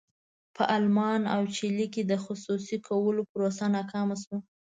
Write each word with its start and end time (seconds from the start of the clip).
په 0.55 0.63
المان 0.77 1.21
او 1.35 1.41
چیلي 1.55 1.87
کې 1.93 2.01
د 2.05 2.13
خصوصي 2.25 2.77
کولو 2.87 3.21
پروسه 3.31 3.65
ناکامه 3.75 4.15
شوه. 4.23 4.37